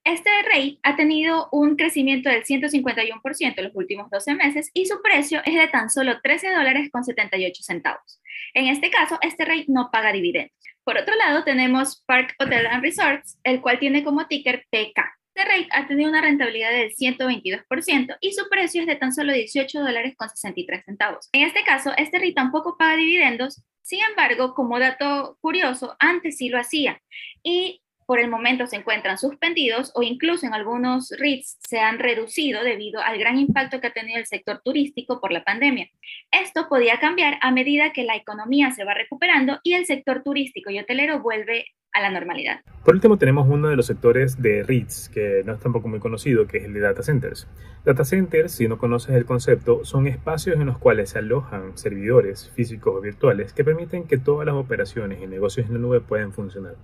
Este 0.03 0.29
rate 0.43 0.77
ha 0.83 0.95
tenido 0.95 1.49
un 1.51 1.75
crecimiento 1.75 2.29
del 2.29 2.43
151% 2.43 3.53
en 3.57 3.63
los 3.63 3.75
últimos 3.75 4.11
12 4.11 4.35
meses 4.35 4.69
y 4.75 4.85
su 4.85 5.01
precio 5.01 5.41
es 5.43 5.55
de 5.55 5.67
tan 5.69 5.89
solo 5.89 6.21
13 6.21 6.51
dólares 6.51 6.91
con 6.91 7.03
78 7.03 7.63
centavos. 7.63 8.21
En 8.53 8.67
este 8.67 8.91
caso, 8.91 9.17
este 9.21 9.43
rate 9.43 9.65
no 9.69 9.89
paga 9.91 10.11
dividendos. 10.11 10.53
Por 10.83 10.99
otro 10.99 11.15
lado, 11.15 11.43
tenemos 11.43 12.03
Park 12.05 12.35
Hotel 12.37 12.67
and 12.67 12.83
Resorts, 12.83 13.39
el 13.43 13.59
cual 13.59 13.79
tiene 13.79 14.03
como 14.03 14.27
ticker 14.27 14.67
PK. 14.69 15.01
Este 15.35 15.49
rate 15.49 15.67
ha 15.71 15.87
tenido 15.87 16.11
una 16.11 16.21
rentabilidad 16.21 16.69
del 16.69 16.93
122% 16.93 18.17
y 18.21 18.33
su 18.33 18.47
precio 18.49 18.81
es 18.81 18.87
de 18.87 18.95
tan 18.95 19.11
solo 19.13 19.33
18 19.33 19.79
dólares 19.79 20.13
con 20.15 20.29
63 20.29 20.85
centavos. 20.85 21.29
En 21.31 21.41
este 21.41 21.63
caso, 21.63 21.91
este 21.97 22.19
REIT 22.19 22.35
tampoco 22.35 22.77
paga 22.77 22.97
dividendos, 22.97 23.63
sin 23.83 23.99
embargo, 24.09 24.55
como 24.55 24.79
dato 24.79 25.37
curioso, 25.41 25.95
antes 25.99 26.37
sí 26.37 26.49
lo 26.49 26.59
hacía 26.59 27.01
y 27.43 27.81
por 28.05 28.19
el 28.19 28.29
momento 28.29 28.67
se 28.67 28.77
encuentran 28.77 29.17
suspendidos 29.17 29.91
o 29.95 30.03
incluso 30.03 30.45
en 30.45 30.53
algunos 30.53 31.11
REITs 31.11 31.57
se 31.67 31.79
han 31.79 31.99
reducido 31.99 32.63
debido 32.63 33.01
al 33.01 33.17
gran 33.17 33.37
impacto 33.37 33.79
que 33.79 33.87
ha 33.87 33.93
tenido 33.93 34.19
el 34.19 34.25
sector 34.25 34.61
turístico 34.63 35.19
por 35.21 35.31
la 35.31 35.43
pandemia. 35.43 35.89
Esto 36.31 36.67
podía 36.67 36.99
cambiar 36.99 37.37
a 37.41 37.51
medida 37.51 37.93
que 37.93 38.03
la 38.03 38.15
economía 38.15 38.71
se 38.71 38.83
va 38.83 38.93
recuperando 38.93 39.59
y 39.63 39.73
el 39.73 39.85
sector 39.85 40.23
turístico 40.23 40.69
y 40.69 40.79
hotelero 40.79 41.21
vuelve 41.21 41.67
a 41.93 42.01
la 42.01 42.09
normalidad. 42.09 42.61
Por 42.83 42.95
último, 42.95 43.17
tenemos 43.17 43.47
uno 43.47 43.69
de 43.69 43.75
los 43.75 43.85
sectores 43.85 44.41
de 44.41 44.63
REITs 44.63 45.09
que 45.09 45.43
no 45.45 45.53
es 45.53 45.59
tampoco 45.59 45.87
muy 45.87 45.99
conocido, 45.99 46.47
que 46.47 46.57
es 46.57 46.65
el 46.65 46.73
de 46.73 46.79
data 46.79 47.03
centers. 47.03 47.47
Data 47.85 48.03
centers, 48.03 48.51
si 48.51 48.67
no 48.67 48.77
conoces 48.77 49.15
el 49.15 49.25
concepto, 49.25 49.85
son 49.85 50.07
espacios 50.07 50.57
en 50.57 50.65
los 50.65 50.77
cuales 50.79 51.11
se 51.11 51.19
alojan 51.19 51.77
servidores 51.77 52.49
físicos 52.49 52.95
o 52.97 53.01
virtuales 53.01 53.53
que 53.53 53.63
permiten 53.63 54.05
que 54.05 54.17
todas 54.17 54.45
las 54.45 54.55
operaciones 54.55 55.21
y 55.21 55.27
negocios 55.27 55.67
en 55.67 55.73
la 55.73 55.79
nube 55.79 56.01
puedan 56.01 56.33
funcionar. 56.33 56.75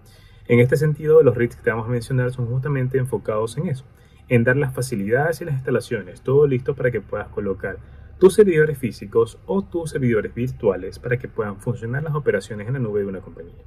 En 0.47 0.59
este 0.59 0.77
sentido, 0.77 1.21
los 1.23 1.35
REITs 1.35 1.57
que 1.57 1.63
te 1.63 1.69
vamos 1.71 1.87
a 1.87 1.91
mencionar 1.91 2.31
son 2.31 2.47
justamente 2.47 2.97
enfocados 2.97 3.57
en 3.57 3.67
eso, 3.67 3.85
en 4.29 4.43
dar 4.43 4.57
las 4.57 4.73
facilidades 4.73 5.41
y 5.41 5.45
las 5.45 5.55
instalaciones, 5.55 6.21
todo 6.21 6.47
listo 6.47 6.75
para 6.75 6.91
que 6.91 7.01
puedas 7.01 7.27
colocar 7.29 7.77
tus 8.19 8.35
servidores 8.35 8.77
físicos 8.77 9.39
o 9.45 9.63
tus 9.63 9.91
servidores 9.91 10.33
virtuales 10.35 10.99
para 10.99 11.17
que 11.17 11.27
puedan 11.27 11.57
funcionar 11.57 12.03
las 12.03 12.15
operaciones 12.15 12.67
en 12.67 12.73
la 12.73 12.79
nube 12.79 12.99
de 12.99 13.07
una 13.07 13.21
compañía. 13.21 13.63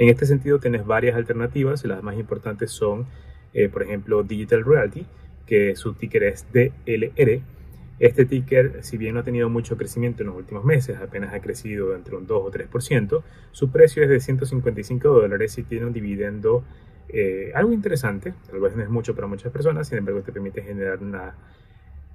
En 0.00 0.08
este 0.08 0.24
sentido, 0.24 0.58
tienes 0.58 0.86
varias 0.86 1.14
alternativas. 1.14 1.84
Las 1.84 2.02
más 2.02 2.16
importantes 2.16 2.70
son, 2.70 3.06
eh, 3.52 3.68
por 3.68 3.82
ejemplo, 3.82 4.22
Digital 4.22 4.64
Realty, 4.64 5.04
que 5.44 5.76
su 5.76 5.92
ticker 5.92 6.22
es 6.22 6.46
DLR. 6.54 7.42
Este 7.98 8.24
ticker, 8.24 8.82
si 8.82 8.96
bien 8.96 9.12
no 9.12 9.20
ha 9.20 9.24
tenido 9.24 9.50
mucho 9.50 9.76
crecimiento 9.76 10.22
en 10.22 10.28
los 10.28 10.38
últimos 10.38 10.64
meses, 10.64 10.96
apenas 10.96 11.34
ha 11.34 11.42
crecido 11.42 11.94
entre 11.94 12.16
un 12.16 12.26
2 12.26 12.42
o 12.42 12.50
3%, 12.50 13.22
su 13.52 13.70
precio 13.70 14.02
es 14.02 14.08
de 14.08 14.20
155 14.20 15.06
dólares 15.06 15.58
y 15.58 15.64
tiene 15.64 15.84
un 15.84 15.92
dividendo 15.92 16.64
eh, 17.10 17.52
algo 17.54 17.74
interesante, 17.74 18.32
tal 18.50 18.58
vez 18.58 18.74
no 18.74 18.82
es 18.82 18.88
mucho 18.88 19.14
para 19.14 19.26
muchas 19.26 19.52
personas, 19.52 19.86
sin 19.86 19.98
embargo 19.98 20.22
te 20.22 20.32
permite 20.32 20.62
generar 20.62 21.00
una, 21.02 21.34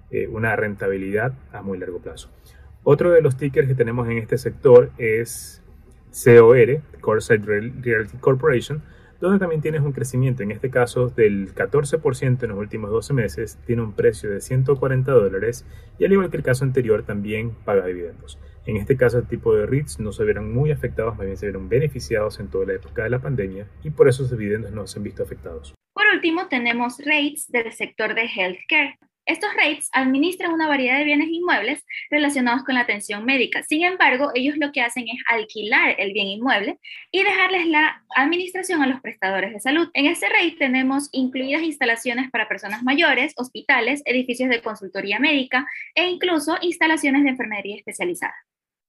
eh, 0.10 0.26
una 0.26 0.56
rentabilidad 0.56 1.36
a 1.52 1.62
muy 1.62 1.78
largo 1.78 2.00
plazo. 2.00 2.32
Otro 2.84 3.12
de 3.12 3.22
los 3.22 3.38
tickers 3.38 3.68
que 3.68 3.76
tenemos 3.76 4.10
en 4.10 4.18
este 4.18 4.40
sector 4.40 4.90
es 4.98 5.62
COR, 6.24 6.82
Coreside 7.02 7.46
Realty 7.46 8.18
Corporation, 8.20 8.82
donde 9.20 9.40
también 9.40 9.62
tienes 9.62 9.82
un 9.82 9.92
crecimiento, 9.92 10.44
en 10.44 10.52
este 10.52 10.70
caso 10.70 11.10
del 11.10 11.54
14% 11.54 12.44
en 12.44 12.50
los 12.50 12.58
últimos 12.58 12.92
12 12.92 13.14
meses, 13.14 13.58
tiene 13.66 13.82
un 13.82 13.94
precio 13.94 14.30
de 14.30 14.42
140 14.42 15.12
dólares 15.12 15.66
y 15.98 16.06
al 16.06 16.12
igual 16.12 16.30
que 16.30 16.38
el 16.38 16.44
caso 16.44 16.64
anterior 16.64 17.04
también 17.04 17.52
paga 17.66 17.86
dividendos. 17.86 18.40
En 18.66 18.78
este 18.78 18.98
caso 18.98 19.20
el 19.20 19.28
tipo 19.28 19.56
de 19.56 19.66
REITs 19.66 20.00
no 20.00 20.12
se 20.12 20.24
vieron 20.24 20.54
muy 20.54 20.72
afectados, 20.72 21.18
más 21.18 21.26
bien 21.26 21.38
se 21.38 21.46
vieron 21.46 21.70
beneficiados 21.70 22.40
en 22.40 22.50
toda 22.50 22.66
la 22.66 22.74
época 22.74 23.04
de 23.04 23.10
la 23.10 23.20
pandemia 23.20 23.68
y 23.84 23.92
por 23.92 24.08
eso 24.08 24.26
sus 24.26 24.38
dividendos 24.38 24.72
no 24.72 24.88
se 24.88 25.00
han 25.00 25.04
visto 25.04 25.24
afectados. 25.24 25.74
Por 25.94 26.06
último 26.14 26.48
tenemos 26.48 26.98
REITs 27.00 27.48
del 27.52 27.72
sector 27.72 28.16
de 28.16 28.24
healthcare. 28.24 28.98
Estos 29.26 29.56
REITs 29.56 29.90
administran 29.92 30.54
una 30.54 30.68
variedad 30.68 31.00
de 31.00 31.04
bienes 31.04 31.30
inmuebles 31.30 31.84
relacionados 32.12 32.64
con 32.64 32.76
la 32.76 32.82
atención 32.82 33.26
médica. 33.26 33.64
Sin 33.64 33.84
embargo, 33.84 34.30
ellos 34.36 34.56
lo 34.58 34.72
que 34.72 34.82
hacen 34.82 35.08
es 35.08 35.18
alquilar 35.28 35.96
el 35.98 36.14
bien 36.14 36.28
inmueble 36.28 36.78
y 37.12 37.24
dejarles 37.24 37.66
la 37.66 38.04
administración 38.16 38.84
a 38.84 38.88
los 38.88 39.02
prestadores 39.02 39.52
de 39.52 39.60
salud. 39.60 39.90
En 39.96 40.06
este 40.06 40.30
REIT 40.30 40.60
tenemos 40.60 41.10
incluidas 41.12 41.64
instalaciones 41.64 42.30
para 42.30 42.48
personas 42.48 42.84
mayores, 42.84 43.34
hospitales, 43.38 44.04
edificios 44.06 44.50
de 44.50 44.62
consultoría 44.62 45.18
médica 45.18 45.68
e 45.96 46.08
incluso 46.08 46.58
instalaciones 46.62 47.24
de 47.24 47.30
enfermería 47.30 47.78
especializada. 47.78 48.36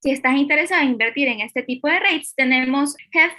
Si 0.03 0.11
estás 0.11 0.37
interesado 0.37 0.83
en 0.83 0.91
invertir 0.91 1.29
en 1.29 1.41
este 1.41 1.63
tipo 1.63 1.89
de 1.89 1.99
REITs, 1.99 2.35
tenemos 2.35 2.95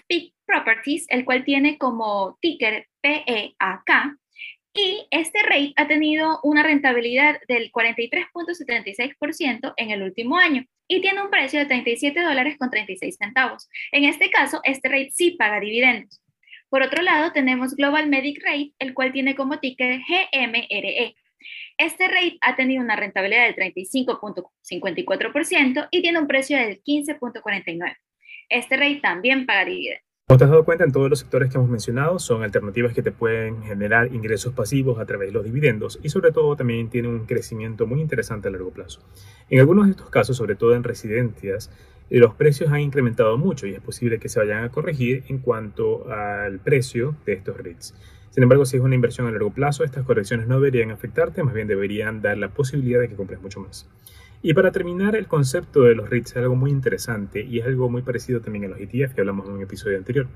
Peak 0.07 0.33
Properties, 0.47 1.05
el 1.09 1.25
cual 1.25 1.43
tiene 1.43 1.77
como 1.77 2.39
ticker 2.41 2.87
PEAK 3.01 4.17
y 4.77 5.07
este 5.09 5.41
rate 5.41 5.73
ha 5.75 5.87
tenido 5.87 6.39
una 6.43 6.61
rentabilidad 6.61 7.39
del 7.47 7.71
43.76% 7.71 9.73
en 9.75 9.89
el 9.89 10.03
último 10.03 10.37
año 10.37 10.63
y 10.87 11.01
tiene 11.01 11.19
un 11.21 11.31
precio 11.31 11.59
de 11.59 11.65
37 11.65 12.21
dólares 12.21 12.57
con 12.59 12.69
36 12.69 13.17
centavos. 13.17 13.67
En 13.91 14.03
este 14.03 14.29
caso, 14.29 14.61
este 14.63 14.87
rate 14.87 15.09
sí 15.11 15.31
paga 15.31 15.59
dividendos. 15.59 16.21
Por 16.69 16.83
otro 16.83 17.01
lado, 17.01 17.31
tenemos 17.31 17.75
Global 17.75 18.07
Medic 18.07 18.39
Rate, 18.43 18.73
el 18.77 18.93
cual 18.93 19.11
tiene 19.11 19.35
como 19.35 19.57
ticker 19.59 19.99
GMRE. 19.99 21.15
Este 21.77 22.07
rate 22.07 22.37
ha 22.41 22.55
tenido 22.55 22.83
una 22.83 22.95
rentabilidad 22.95 23.45
del 23.45 23.55
35.54% 23.55 25.87
y 25.89 26.01
tiene 26.01 26.19
un 26.19 26.27
precio 26.27 26.55
del 26.57 26.83
15.49. 26.83 27.95
Este 28.49 28.77
rate 28.77 28.99
también 29.01 29.47
paga 29.47 29.65
dividendos. 29.65 30.06
Como 30.29 30.39
te 30.39 30.43
has 30.43 30.49
dado 30.49 30.65
cuenta, 30.65 30.83
en 30.83 30.91
todos 30.91 31.09
los 31.09 31.19
sectores 31.19 31.49
que 31.49 31.57
hemos 31.57 31.69
mencionado 31.69 32.19
son 32.19 32.43
alternativas 32.43 32.91
que 32.91 33.01
te 33.01 33.13
pueden 33.13 33.63
generar 33.63 34.13
ingresos 34.13 34.51
pasivos 34.51 34.99
a 34.99 35.05
través 35.05 35.29
de 35.29 35.31
los 35.31 35.45
dividendos 35.45 36.01
y 36.03 36.09
sobre 36.09 36.33
todo 36.33 36.53
también 36.57 36.89
tienen 36.89 37.11
un 37.11 37.25
crecimiento 37.25 37.87
muy 37.87 38.01
interesante 38.01 38.49
a 38.49 38.51
largo 38.51 38.71
plazo. 38.71 38.99
En 39.49 39.61
algunos 39.61 39.85
de 39.85 39.91
estos 39.91 40.09
casos, 40.09 40.35
sobre 40.35 40.55
todo 40.55 40.75
en 40.75 40.83
residencias, 40.83 41.71
eh, 42.09 42.19
los 42.19 42.35
precios 42.35 42.69
han 42.73 42.81
incrementado 42.81 43.37
mucho 43.37 43.67
y 43.67 43.73
es 43.73 43.79
posible 43.79 44.19
que 44.19 44.27
se 44.27 44.39
vayan 44.39 44.65
a 44.65 44.69
corregir 44.69 45.23
en 45.29 45.37
cuanto 45.37 46.11
al 46.11 46.59
precio 46.59 47.15
de 47.25 47.31
estos 47.31 47.55
REITs. 47.55 47.95
Sin 48.29 48.43
embargo, 48.43 48.65
si 48.65 48.75
es 48.75 48.83
una 48.83 48.95
inversión 48.95 49.27
a 49.27 49.31
largo 49.31 49.51
plazo, 49.51 49.85
estas 49.85 50.03
correcciones 50.03 50.49
no 50.49 50.55
deberían 50.55 50.91
afectarte, 50.91 51.41
más 51.41 51.53
bien 51.53 51.69
deberían 51.69 52.21
dar 52.21 52.37
la 52.37 52.49
posibilidad 52.49 52.99
de 52.99 53.07
que 53.07 53.15
compres 53.15 53.41
mucho 53.41 53.61
más. 53.61 53.87
Y 54.41 54.53
para 54.53 54.71
terminar, 54.71 55.15
el 55.15 55.27
concepto 55.27 55.81
de 55.81 55.95
los 55.95 56.09
REITs 56.09 56.31
es 56.31 56.37
algo 56.37 56.55
muy 56.55 56.69
interesante 56.69 57.41
y 57.41 57.59
es 57.59 57.65
algo 57.65 57.89
muy 57.89 58.03
parecido 58.03 58.39
también 58.39 58.65
a 58.65 58.67
los 58.67 58.79
ETF 58.79 59.13
que 59.13 59.21
hablamos 59.21 59.47
en 59.47 59.53
un 59.53 59.61
episodio 59.61 59.97
anterior. 59.97 60.27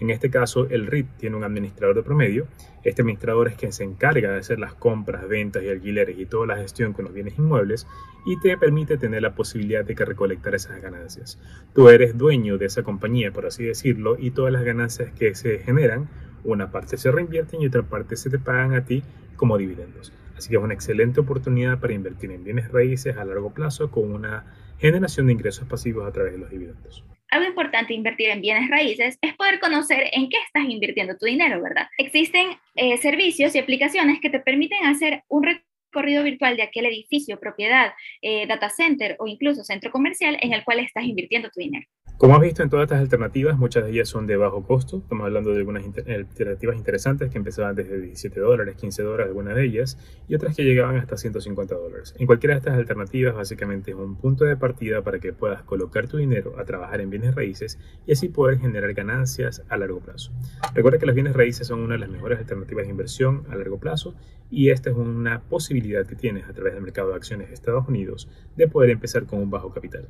En 0.00 0.10
este 0.10 0.30
caso, 0.30 0.68
el 0.70 0.86
REIT 0.86 1.06
tiene 1.18 1.36
un 1.36 1.42
administrador 1.42 1.96
de 1.96 2.04
promedio. 2.04 2.46
Este 2.84 3.02
administrador 3.02 3.48
es 3.48 3.56
quien 3.56 3.72
se 3.72 3.82
encarga 3.82 4.30
de 4.30 4.38
hacer 4.38 4.60
las 4.60 4.74
compras, 4.74 5.28
ventas 5.28 5.64
y 5.64 5.68
alquileres 5.68 6.16
y 6.18 6.26
toda 6.26 6.46
la 6.46 6.56
gestión 6.56 6.92
con 6.92 7.06
los 7.06 7.14
bienes 7.14 7.36
inmuebles 7.36 7.86
y 8.24 8.38
te 8.38 8.56
permite 8.56 8.96
tener 8.96 9.22
la 9.22 9.34
posibilidad 9.34 9.84
de 9.84 9.96
que 9.96 10.04
recolectar 10.04 10.54
esas 10.54 10.80
ganancias. 10.80 11.40
Tú 11.74 11.88
eres 11.88 12.16
dueño 12.16 12.58
de 12.58 12.66
esa 12.66 12.84
compañía, 12.84 13.32
por 13.32 13.46
así 13.46 13.64
decirlo, 13.64 14.16
y 14.18 14.30
todas 14.30 14.52
las 14.52 14.62
ganancias 14.62 15.10
que 15.12 15.34
se 15.34 15.58
generan, 15.58 16.08
una 16.44 16.70
parte 16.70 16.96
se 16.96 17.10
reinvierten 17.10 17.62
y 17.62 17.66
otra 17.66 17.82
parte 17.82 18.16
se 18.16 18.30
te 18.30 18.38
pagan 18.38 18.74
a 18.74 18.84
ti 18.84 19.02
como 19.36 19.58
dividendos. 19.58 20.12
Así 20.36 20.50
que 20.50 20.56
es 20.56 20.62
una 20.62 20.74
excelente 20.74 21.20
oportunidad 21.20 21.80
para 21.80 21.94
invertir 21.94 22.30
en 22.30 22.44
bienes 22.44 22.70
raíces 22.70 23.16
a 23.16 23.24
largo 23.24 23.52
plazo 23.52 23.90
con 23.90 24.12
una 24.12 24.44
generación 24.78 25.26
de 25.26 25.32
ingresos 25.32 25.66
pasivos 25.66 26.06
a 26.06 26.12
través 26.12 26.32
de 26.32 26.38
los 26.38 26.50
dividendos. 26.50 27.04
Algo 27.30 27.46
importante 27.46 27.92
invertir 27.92 28.30
en 28.30 28.40
bienes 28.40 28.70
raíces 28.70 29.18
es 29.20 29.34
poder 29.34 29.60
conocer 29.60 30.04
en 30.12 30.30
qué 30.30 30.38
estás 30.46 30.64
invirtiendo 30.66 31.16
tu 31.16 31.26
dinero, 31.26 31.60
¿verdad? 31.60 31.88
Existen 31.98 32.50
eh, 32.74 32.96
servicios 32.98 33.54
y 33.54 33.58
aplicaciones 33.58 34.20
que 34.20 34.30
te 34.30 34.40
permiten 34.40 34.86
hacer 34.86 35.24
un 35.28 35.42
recorrido 35.42 36.22
virtual 36.22 36.56
de 36.56 36.62
aquel 36.62 36.86
edificio, 36.86 37.38
propiedad, 37.38 37.92
eh, 38.22 38.46
data 38.46 38.70
center 38.70 39.16
o 39.18 39.26
incluso 39.26 39.64
centro 39.64 39.90
comercial 39.90 40.38
en 40.40 40.52
el 40.52 40.64
cual 40.64 40.78
estás 40.80 41.04
invirtiendo 41.04 41.50
tu 41.50 41.60
dinero. 41.60 41.86
Como 42.18 42.34
has 42.34 42.40
visto 42.40 42.64
en 42.64 42.68
todas 42.68 42.86
estas 42.86 42.98
alternativas, 42.98 43.56
muchas 43.56 43.84
de 43.84 43.92
ellas 43.92 44.08
son 44.08 44.26
de 44.26 44.36
bajo 44.36 44.64
costo. 44.64 44.96
Estamos 44.96 45.24
hablando 45.24 45.52
de 45.52 45.58
algunas 45.58 45.84
alternativas 45.84 46.76
interesantes 46.76 47.30
que 47.30 47.38
empezaban 47.38 47.76
desde 47.76 48.00
17 48.00 48.40
dólares, 48.40 48.74
15 48.74 49.04
dólares, 49.04 49.28
algunas 49.28 49.54
de 49.54 49.64
ellas, 49.64 49.96
y 50.26 50.34
otras 50.34 50.56
que 50.56 50.64
llegaban 50.64 50.96
hasta 50.96 51.16
150 51.16 51.76
dólares. 51.76 52.16
En 52.18 52.26
cualquiera 52.26 52.54
de 52.54 52.58
estas 52.58 52.74
alternativas, 52.74 53.36
básicamente 53.36 53.92
es 53.92 53.96
un 53.96 54.16
punto 54.16 54.44
de 54.44 54.56
partida 54.56 55.02
para 55.02 55.20
que 55.20 55.32
puedas 55.32 55.62
colocar 55.62 56.08
tu 56.08 56.16
dinero 56.16 56.58
a 56.58 56.64
trabajar 56.64 57.00
en 57.00 57.08
bienes 57.08 57.36
raíces 57.36 57.78
y 58.04 58.14
así 58.14 58.28
poder 58.28 58.58
generar 58.58 58.94
ganancias 58.94 59.62
a 59.68 59.76
largo 59.76 60.00
plazo. 60.00 60.32
Recuerda 60.74 60.98
que 60.98 61.06
los 61.06 61.14
bienes 61.14 61.34
raíces 61.34 61.68
son 61.68 61.78
una 61.78 61.94
de 61.94 62.00
las 62.00 62.10
mejores 62.10 62.40
alternativas 62.40 62.86
de 62.86 62.90
inversión 62.90 63.44
a 63.48 63.54
largo 63.54 63.78
plazo 63.78 64.16
y 64.50 64.70
esta 64.70 64.90
es 64.90 64.96
una 64.96 65.42
posibilidad 65.42 66.04
que 66.04 66.16
tienes 66.16 66.48
a 66.48 66.52
través 66.52 66.74
del 66.74 66.82
mercado 66.82 67.10
de 67.10 67.14
acciones 67.14 67.46
de 67.46 67.54
Estados 67.54 67.86
Unidos 67.86 68.28
de 68.56 68.66
poder 68.66 68.90
empezar 68.90 69.24
con 69.24 69.38
un 69.38 69.50
bajo 69.50 69.72
capital. 69.72 70.08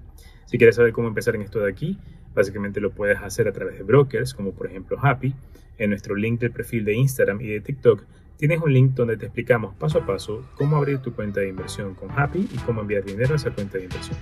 Si 0.48 0.56
quieres 0.56 0.76
saber 0.76 0.92
cómo 0.92 1.08
empezar 1.08 1.34
en 1.34 1.42
esto 1.42 1.60
de 1.60 1.70
aquí, 1.70 1.97
básicamente 2.34 2.80
lo 2.80 2.90
puedes 2.90 3.18
hacer 3.18 3.48
a 3.48 3.52
través 3.52 3.78
de 3.78 3.84
brokers, 3.84 4.34
como 4.34 4.52
por 4.52 4.66
ejemplo 4.66 4.98
Happy. 5.02 5.34
En 5.78 5.90
nuestro 5.90 6.14
link 6.14 6.40
del 6.40 6.50
perfil 6.50 6.84
de 6.84 6.94
Instagram 6.94 7.40
y 7.40 7.48
de 7.48 7.60
TikTok 7.60 8.02
tienes 8.36 8.60
un 8.60 8.72
link 8.72 8.94
donde 8.94 9.16
te 9.16 9.26
explicamos 9.26 9.74
paso 9.74 9.98
a 9.98 10.06
paso 10.06 10.48
cómo 10.56 10.76
abrir 10.76 10.98
tu 10.98 11.12
cuenta 11.12 11.40
de 11.40 11.48
inversión 11.48 11.94
con 11.94 12.10
Happy 12.10 12.48
y 12.52 12.56
cómo 12.58 12.80
enviar 12.80 13.04
dinero 13.04 13.34
a 13.34 13.36
esa 13.36 13.50
cuenta 13.50 13.78
de 13.78 13.84
inversión. 13.84 14.16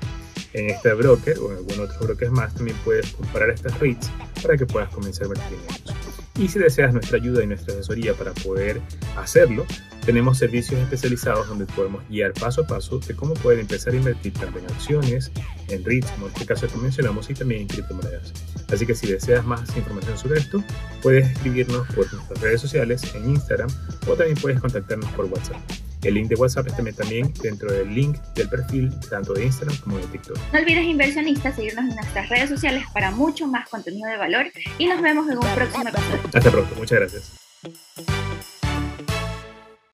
En 0.52 0.70
este 0.70 0.94
broker 0.94 1.38
o 1.38 1.50
en 1.52 1.58
algún 1.58 1.80
otro 1.80 2.06
broker 2.06 2.30
más 2.30 2.54
también 2.54 2.76
puedes 2.84 3.12
comparar 3.12 3.50
estas 3.50 3.78
REITs 3.78 4.10
para 4.42 4.56
que 4.56 4.64
puedas 4.64 4.88
comenzar 4.90 5.26
a 5.26 5.48
en 5.48 5.54
ellos. 5.54 6.05
Y 6.38 6.48
si 6.48 6.58
deseas 6.58 6.92
nuestra 6.92 7.16
ayuda 7.16 7.42
y 7.42 7.46
nuestra 7.46 7.72
asesoría 7.72 8.12
para 8.14 8.32
poder 8.32 8.80
hacerlo, 9.16 9.64
tenemos 10.04 10.38
servicios 10.38 10.78
especializados 10.80 11.48
donde 11.48 11.64
podemos 11.66 12.06
guiar 12.08 12.32
paso 12.34 12.60
a 12.62 12.66
paso 12.66 12.98
de 12.98 13.16
cómo 13.16 13.34
poder 13.34 13.58
empezar 13.58 13.94
a 13.94 13.96
invertir 13.96 14.34
tanto 14.34 14.58
en 14.58 14.66
acciones, 14.66 15.32
en 15.68 15.84
REITs, 15.84 16.10
como 16.12 16.26
en 16.26 16.32
este 16.34 16.46
caso 16.46 16.68
que 16.68 16.76
mencionamos, 16.76 17.30
y 17.30 17.34
también 17.34 17.62
en 17.62 17.68
criptomonedas. 17.68 18.32
Así 18.70 18.86
que 18.86 18.94
si 18.94 19.06
deseas 19.06 19.44
más 19.46 19.76
información 19.76 20.18
sobre 20.18 20.40
esto, 20.40 20.62
puedes 21.02 21.30
escribirnos 21.30 21.86
por 21.88 22.12
nuestras 22.12 22.40
redes 22.40 22.60
sociales 22.60 23.02
en 23.14 23.30
Instagram 23.30 23.70
o 24.06 24.14
también 24.14 24.36
puedes 24.36 24.60
contactarnos 24.60 25.10
por 25.12 25.24
WhatsApp. 25.26 25.85
El 26.06 26.14
link 26.14 26.28
de 26.28 26.36
WhatsApp 26.36 26.68
está 26.68 26.84
también 26.94 27.32
dentro 27.42 27.72
del 27.72 27.92
link 27.92 28.16
del 28.34 28.48
perfil 28.48 28.92
tanto 29.10 29.34
de 29.34 29.46
Instagram 29.46 29.76
como 29.78 29.98
de 29.98 30.06
TikTok. 30.06 30.38
No 30.52 30.58
olvides 30.60 30.84
inversionistas 30.84 31.56
seguirnos 31.56 31.90
en 31.90 31.96
nuestras 31.96 32.28
redes 32.28 32.48
sociales 32.48 32.84
para 32.92 33.10
mucho 33.10 33.48
más 33.48 33.68
contenido 33.68 34.08
de 34.08 34.16
valor 34.16 34.46
y 34.78 34.86
nos 34.86 35.02
vemos 35.02 35.28
en 35.28 35.38
un 35.38 35.54
próximo 35.54 35.88
episodio. 35.88 36.20
Hasta 36.32 36.50
pronto, 36.50 36.74
muchas 36.76 37.00
gracias. 37.00 38.25